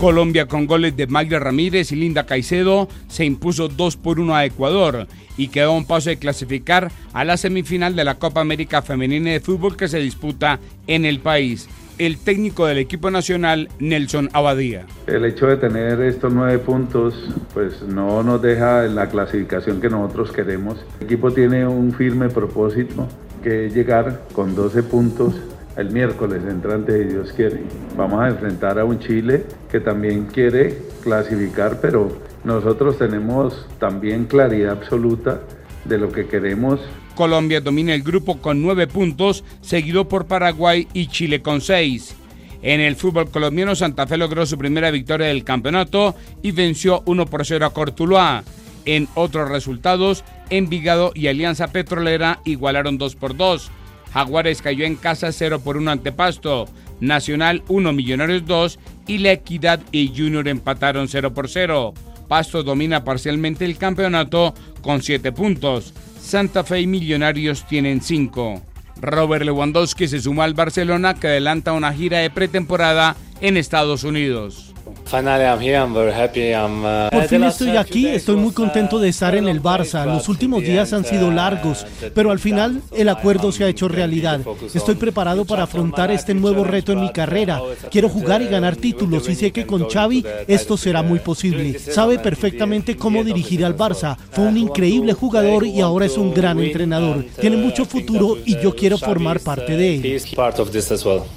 [0.00, 4.46] Colombia con goles de Magda Ramírez y Linda Caicedo se impuso 2 por 1 a
[4.46, 8.80] Ecuador y quedó a un paso de clasificar a la semifinal de la Copa América
[8.80, 11.68] Femenina de Fútbol que se disputa en el país.
[11.98, 14.86] El técnico del equipo nacional, Nelson Abadía.
[15.06, 17.14] El hecho de tener estos nueve puntos,
[17.52, 20.78] pues no nos deja en la clasificación que nosotros queremos.
[21.00, 23.06] El equipo tiene un firme propósito,
[23.42, 25.34] que es llegar con 12 puntos
[25.80, 27.62] el miércoles entrante, si Dios quiere.
[27.96, 34.72] Vamos a enfrentar a un Chile que también quiere clasificar, pero nosotros tenemos también claridad
[34.72, 35.40] absoluta
[35.84, 36.80] de lo que queremos.
[37.14, 42.14] Colombia domina el grupo con nueve puntos, seguido por Paraguay y Chile con seis.
[42.62, 47.24] En el fútbol colombiano, Santa Fe logró su primera victoria del campeonato y venció 1
[47.26, 48.44] por 0 a Cortuluá.
[48.84, 53.70] En otros resultados, Envigado y Alianza Petrolera igualaron 2 por 2.
[54.12, 56.66] Jaguares cayó en casa 0 por 1 ante Pasto,
[57.00, 61.94] Nacional 1, Millonarios 2 y La Equidad y Junior empataron 0 por 0.
[62.28, 65.94] Pasto domina parcialmente el campeonato con 7 puntos.
[66.20, 68.62] Santa Fe y Millonarios tienen 5.
[69.00, 74.69] Robert Lewandowski se suma al Barcelona que adelanta una gira de pretemporada en Estados Unidos.
[75.12, 80.06] Uh, Por fin estoy aquí, estoy muy contento de estar en el Barça.
[80.06, 84.40] Los últimos días han sido largos, pero al final el acuerdo se ha hecho realidad.
[84.72, 87.60] Estoy preparado para afrontar este nuevo reto en mi carrera.
[87.90, 91.78] Quiero jugar y ganar títulos y sé que con Xavi esto será muy posible.
[91.78, 94.16] Sabe perfectamente cómo dirigir al Barça.
[94.30, 97.24] Fue un increíble jugador y ahora es un gran entrenador.
[97.40, 100.22] Tiene mucho futuro y yo quiero formar parte de él.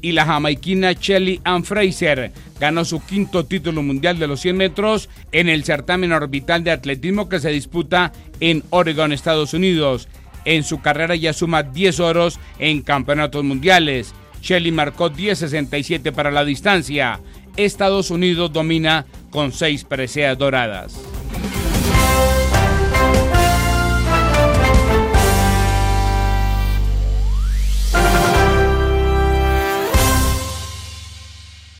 [0.00, 5.08] Y la jamaiquina Shelly Ann Fraser ganó su quinto título mundial de los 100 metros
[5.32, 10.08] en el certamen orbital de atletismo que se disputa en Oregon, Estados Unidos.
[10.44, 14.14] En su carrera ya suma 10 oros en campeonatos mundiales.
[14.42, 17.20] Shelley marcó 10.67 para la distancia.
[17.56, 21.07] Estados Unidos domina con 6 preseas doradas.